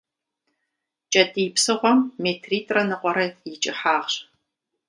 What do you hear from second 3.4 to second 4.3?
и кӏыхьагъщ.